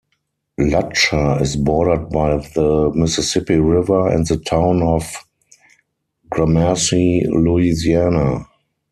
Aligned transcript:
Lutcher 0.59 1.39
is 1.43 1.55
bordered 1.55 2.09
by 2.09 2.35
the 2.55 2.91
Mississippi 2.95 3.57
River 3.57 4.07
and 4.07 4.25
the 4.25 4.37
Town 4.37 4.81
of 4.81 5.05
Gramercy, 6.31 7.21
Louisiana. 7.27 8.47